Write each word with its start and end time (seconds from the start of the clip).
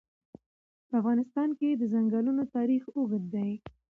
په 0.87 0.93
افغانستان 1.01 1.49
کې 1.59 1.69
د 1.75 1.83
چنګلونه 1.91 2.43
تاریخ 2.55 2.83
اوږد 2.97 3.23
دی. 3.33 3.51